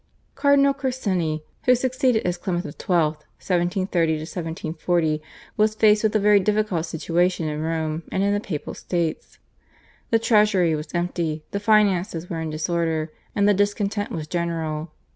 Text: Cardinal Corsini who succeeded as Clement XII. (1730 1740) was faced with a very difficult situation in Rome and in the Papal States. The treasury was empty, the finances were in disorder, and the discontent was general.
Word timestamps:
Cardinal 0.33 0.73
Corsini 0.73 1.43
who 1.65 1.75
succeeded 1.75 2.25
as 2.25 2.35
Clement 2.35 2.63
XII. 2.65 2.87
(1730 3.37 4.13
1740) 4.13 5.21
was 5.57 5.75
faced 5.75 6.01
with 6.01 6.15
a 6.15 6.19
very 6.19 6.39
difficult 6.39 6.87
situation 6.87 7.47
in 7.47 7.61
Rome 7.61 8.01
and 8.11 8.23
in 8.23 8.33
the 8.33 8.39
Papal 8.39 8.73
States. 8.73 9.37
The 10.09 10.17
treasury 10.17 10.73
was 10.73 10.95
empty, 10.95 11.43
the 11.51 11.59
finances 11.59 12.31
were 12.31 12.41
in 12.41 12.49
disorder, 12.49 13.11
and 13.35 13.47
the 13.47 13.53
discontent 13.53 14.09
was 14.09 14.25
general. 14.27 14.91